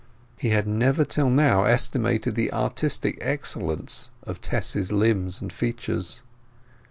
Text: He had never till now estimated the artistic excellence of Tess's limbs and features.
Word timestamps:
He 0.35 0.49
had 0.49 0.65
never 0.65 1.05
till 1.05 1.29
now 1.29 1.65
estimated 1.65 2.33
the 2.33 2.51
artistic 2.51 3.19
excellence 3.21 4.09
of 4.23 4.41
Tess's 4.41 4.91
limbs 4.91 5.39
and 5.41 5.53
features. 5.53 6.23